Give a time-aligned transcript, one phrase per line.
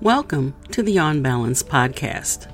[0.00, 2.52] Welcome to the On Balance podcast.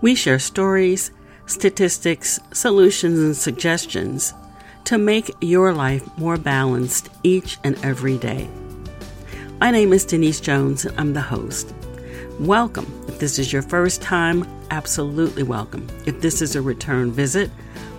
[0.00, 1.10] We share stories,
[1.44, 4.32] statistics, solutions, and suggestions
[4.84, 8.48] to make your life more balanced each and every day.
[9.60, 11.74] My name is Denise Jones, and I'm the host.
[12.40, 13.04] Welcome.
[13.06, 15.86] If this is your first time, absolutely welcome.
[16.06, 17.50] If this is a return visit,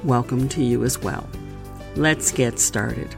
[0.04, 1.30] welcome to you as well.
[1.96, 3.16] Let's get started.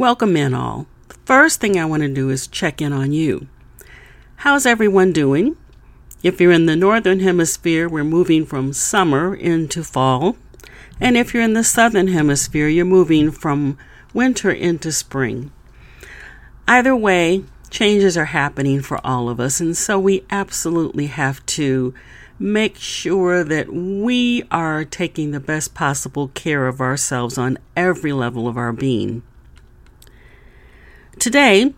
[0.00, 0.86] Welcome in all.
[1.08, 3.48] The first thing I want to do is check in on you.
[4.36, 5.58] How's everyone doing?
[6.22, 10.38] If you're in the northern hemisphere, we're moving from summer into fall.
[10.98, 13.76] And if you're in the southern hemisphere, you're moving from
[14.14, 15.52] winter into spring.
[16.66, 21.92] Either way, changes are happening for all of us, and so we absolutely have to
[22.38, 28.48] make sure that we are taking the best possible care of ourselves on every level
[28.48, 29.22] of our being.
[31.20, 31.72] Today,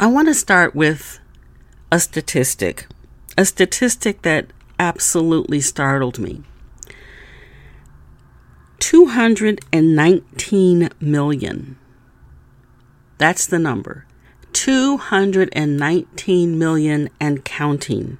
[0.00, 1.20] I want to start with
[1.90, 2.86] a statistic,
[3.36, 4.46] a statistic that
[4.78, 6.42] absolutely startled me.
[8.78, 11.78] 219 million.
[13.18, 14.06] That's the number.
[14.54, 18.16] 219 million and counting.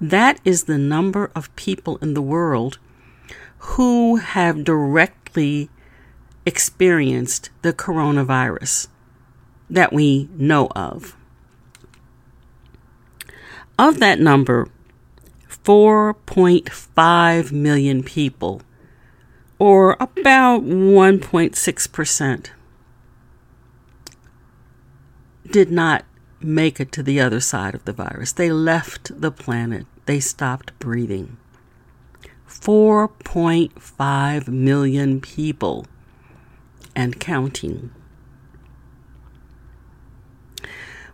[0.00, 2.78] That is the number of people in the world
[3.58, 5.68] who have directly
[6.46, 8.88] experienced the coronavirus
[9.70, 11.16] that we know of.
[13.78, 14.68] Of that number,
[15.48, 18.60] 4.5 million people,
[19.58, 22.50] or about 1.6%,
[25.50, 26.04] did not
[26.40, 28.32] make it to the other side of the virus.
[28.32, 31.36] They left the planet, they stopped breathing.
[32.48, 35.84] 4.5 million people
[36.94, 37.90] and counting.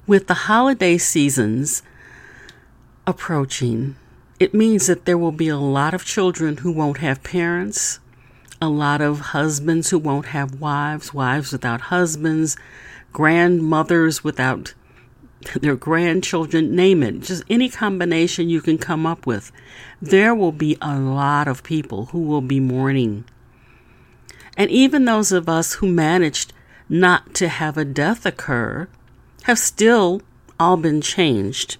[0.09, 1.83] With the holiday seasons
[3.09, 3.97] approaching,
[4.39, 7.99] it means that there will be a lot of children who won't have parents,
[8.63, 12.57] a lot of husbands who won't have wives, wives without husbands,
[13.13, 14.75] grandmothers without
[15.61, 19.51] their grandchildren, name it, just any combination you can come up with.
[20.01, 23.25] There will be a lot of people who will be mourning.
[24.57, 26.53] And even those of us who managed
[26.89, 28.87] not to have a death occur
[29.47, 30.21] have still
[30.59, 31.77] all been changed.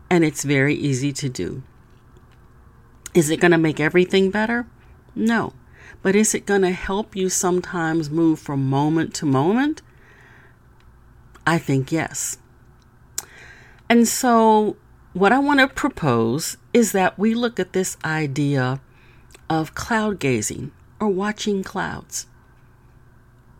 [0.09, 1.63] and it's very easy to do.
[3.13, 4.67] Is it going to make everything better?
[5.15, 5.53] No.
[6.01, 9.81] But is it going to help you sometimes move from moment to moment?
[11.45, 12.37] I think yes.
[13.89, 14.77] And so,
[15.13, 18.79] what I want to propose is that we look at this idea
[19.49, 22.27] of cloud gazing or watching clouds.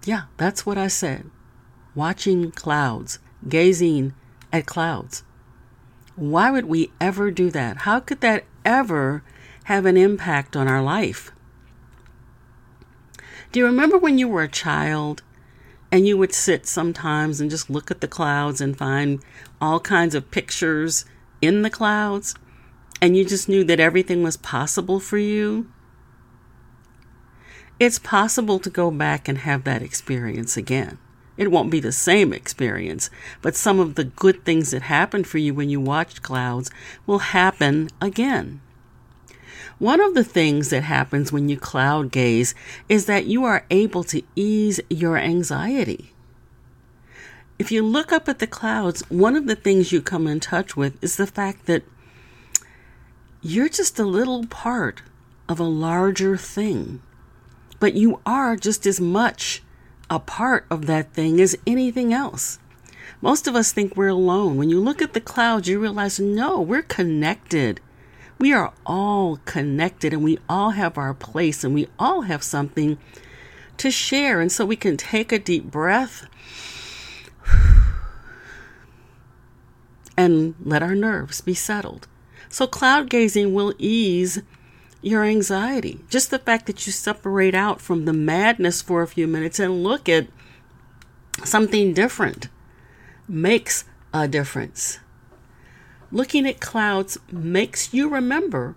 [0.05, 1.29] Yeah, that's what I said.
[1.95, 4.13] watching clouds, gazing
[4.53, 5.23] at clouds.
[6.15, 7.77] Why would we ever do that?
[7.77, 9.23] How could that ever
[9.69, 11.31] have an impact on our life?
[13.51, 15.21] Do you remember when you were a child
[15.91, 19.21] and you would sit sometimes and just look at the clouds and find
[19.61, 21.05] all kinds of pictures
[21.39, 22.33] in the clouds?
[22.99, 25.71] And you just knew that everything was possible for you?
[27.79, 30.97] It's possible to go back and have that experience again.
[31.37, 33.11] It won't be the same experience,
[33.43, 36.71] but some of the good things that happened for you when you watched clouds
[37.05, 38.61] will happen again.
[39.79, 42.53] One of the things that happens when you cloud gaze
[42.89, 46.11] is that you are able to ease your anxiety.
[47.57, 50.75] If you look up at the clouds, one of the things you come in touch
[50.75, 51.83] with is the fact that
[53.41, 55.01] you're just a little part
[55.47, 57.01] of a larger thing,
[57.79, 59.63] but you are just as much
[60.09, 62.59] a part of that thing as anything else.
[63.21, 64.57] Most of us think we're alone.
[64.57, 67.79] When you look at the clouds, you realize no, we're connected.
[68.39, 72.97] We are all connected and we all have our place and we all have something
[73.77, 74.39] to share.
[74.39, 76.25] And so we can take a deep breath
[80.15, 82.07] and let our nerves be settled.
[82.49, 84.41] So, cloud gazing will ease
[85.01, 85.99] your anxiety.
[86.09, 89.83] Just the fact that you separate out from the madness for a few minutes and
[89.83, 90.27] look at
[91.43, 92.49] something different
[93.27, 94.99] makes a difference.
[96.11, 98.75] Looking at clouds makes you remember,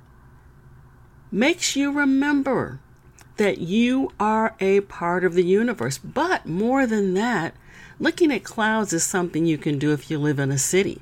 [1.30, 2.80] makes you remember
[3.36, 5.96] that you are a part of the universe.
[5.96, 7.54] But more than that,
[7.98, 11.00] looking at clouds is something you can do if you live in a city.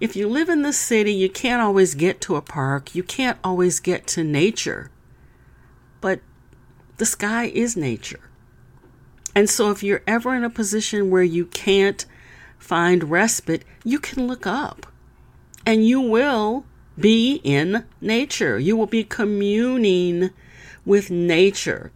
[0.00, 3.38] If you live in the city, you can't always get to a park, you can't
[3.44, 4.90] always get to nature.
[6.00, 6.20] But
[6.96, 8.30] the sky is nature.
[9.34, 12.04] And so if you're ever in a position where you can't
[12.58, 14.91] find respite, you can look up
[15.64, 16.64] and you will
[16.98, 18.58] be in nature.
[18.58, 20.30] You will be communing
[20.84, 21.92] with nature.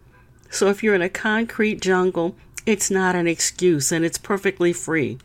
[0.49, 2.35] So if you're in a concrete jungle,
[2.65, 5.17] it's not an excuse and it's perfectly free.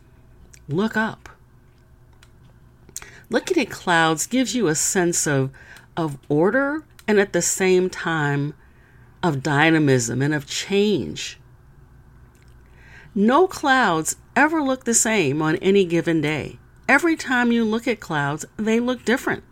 [0.67, 1.29] Look up.
[3.29, 5.51] Looking at clouds gives you a sense of,
[5.97, 8.53] of order and at the same time
[9.21, 11.39] of dynamism and of change.
[13.15, 16.59] No clouds ever look the same on any given day.
[16.93, 19.43] Every time you look at clouds, they look different.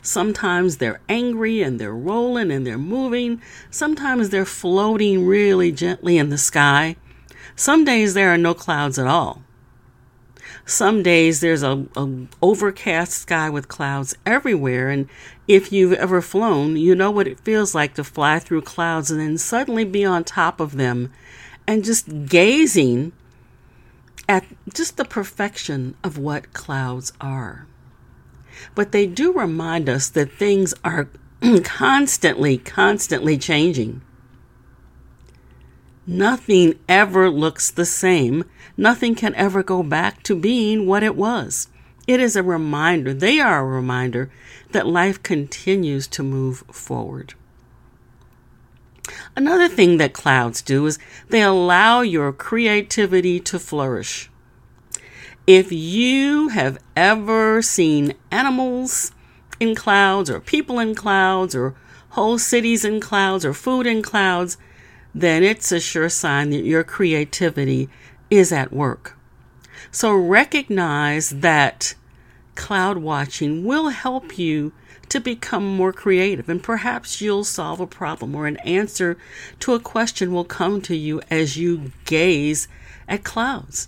[0.00, 3.42] Sometimes they're angry and they're rolling and they're moving.
[3.70, 6.96] Sometimes they're floating really gently in the sky.
[7.54, 9.42] Some days there are no clouds at all.
[10.64, 15.10] Some days there's a, a, overcast sky with clouds everywhere, and
[15.46, 19.20] if you've ever flown, you know what it feels like to fly through clouds and
[19.20, 21.12] then suddenly be on top of them,
[21.66, 23.12] and just gazing
[24.28, 27.66] at just the perfection of what clouds are.
[28.74, 31.08] But they do remind us that things are
[31.64, 34.02] constantly, constantly changing.
[36.06, 38.44] Nothing ever looks the same.
[38.76, 41.68] Nothing can ever go back to being what it was.
[42.06, 44.30] It is a reminder, they are a reminder
[44.72, 47.34] that life continues to move forward.
[49.36, 50.98] Another thing that clouds do is
[51.28, 54.30] they allow your creativity to flourish.
[55.46, 59.12] If you have ever seen animals
[59.60, 61.74] in clouds, or people in clouds, or
[62.10, 64.56] whole cities in clouds, or food in clouds,
[65.14, 67.88] then it's a sure sign that your creativity
[68.30, 69.16] is at work.
[69.90, 71.94] So recognize that
[72.54, 74.72] cloud watching will help you
[75.14, 79.16] to become more creative, and perhaps you'll solve a problem or an answer
[79.60, 82.66] to a question will come to you as you gaze
[83.06, 83.86] at clouds.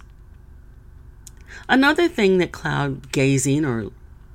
[1.69, 3.91] Another thing that cloud gazing or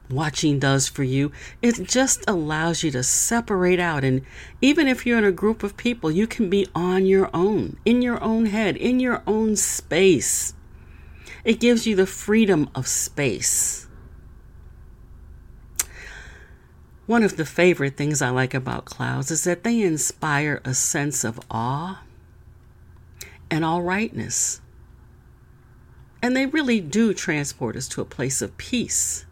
[0.09, 1.31] watching does for you.
[1.61, 4.03] It just allows you to separate out.
[4.03, 4.23] And
[4.61, 8.01] even if you're in a group of people, you can be on your own, in
[8.01, 10.55] your own head, in your own space.
[11.45, 13.87] It gives you the freedom of space.
[17.11, 21.25] One of the favorite things I like about clouds is that they inspire a sense
[21.25, 22.03] of awe
[23.49, 24.61] and all rightness.
[26.21, 29.25] And they really do transport us to a place of peace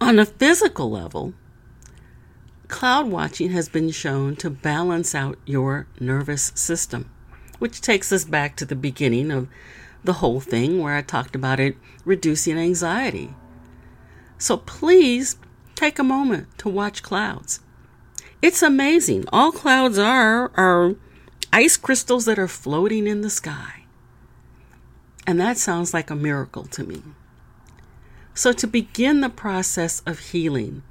[0.00, 1.34] on a physical level,
[2.68, 7.10] cloud watching has been shown to balance out your nervous system,
[7.58, 9.48] which takes us back to the beginning of
[10.04, 13.34] the whole thing where I talked about it reducing anxiety.
[14.42, 15.36] So please
[15.76, 17.60] take a moment to watch clouds.
[18.42, 19.26] It's amazing.
[19.32, 20.96] All clouds are are
[21.52, 23.84] ice crystals that are floating in the sky.
[25.28, 27.02] And that sounds like a miracle to me.
[28.34, 30.82] So, to begin the process of healing,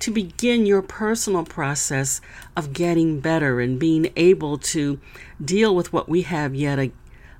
[0.00, 2.20] to begin your personal process
[2.54, 5.00] of getting better and being able to
[5.42, 6.90] deal with what we have yet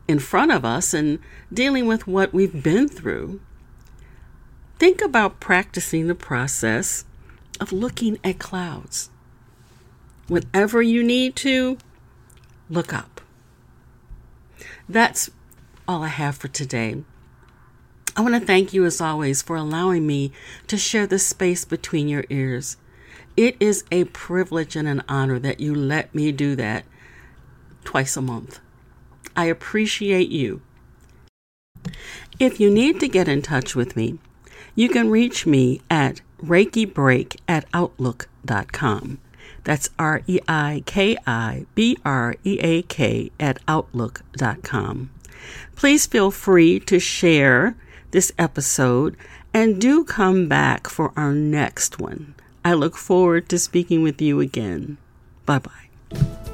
[0.09, 1.19] in front of us and
[1.53, 3.43] dealing with what we've been through,
[4.79, 7.05] think about practicing the process
[7.61, 9.11] of looking at clouds.
[10.29, 11.79] Whenever you need to,
[12.71, 13.21] look up.
[14.89, 15.31] That's
[15.87, 17.03] all I have for today.
[18.17, 20.33] I want to thank you, as always, for allowing me
[20.67, 22.77] to share this space between your ears.
[23.37, 26.85] It is a privilege and an honor that you let me do that
[27.85, 28.59] twice a month.
[29.37, 30.63] I appreciate you.
[32.41, 34.19] If you need to get in touch with me,
[34.79, 39.19] you can reach me at reikibreak at outlook.com.
[39.65, 45.11] That's R E I K I B R E A K at outlook.com.
[45.75, 47.75] Please feel free to share
[48.13, 49.17] this episode
[49.53, 52.37] and do come back for our next one.
[52.65, 54.97] I look forward to speaking with you again.
[55.45, 56.48] Bye bye.